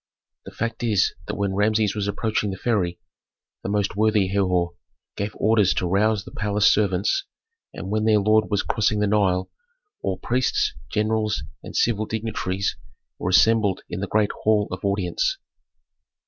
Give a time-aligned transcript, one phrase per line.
[0.45, 2.97] The fact is that when Rameses was approaching the ferry,
[3.61, 4.73] the most worthy Herhor
[5.15, 7.25] gave orders to rouse the palace servants,
[7.71, 9.51] and when their lord was crossing the Nile
[10.01, 12.75] all priests, generals, and civil dignitaries
[13.19, 15.37] were assembled in the great hall of audience.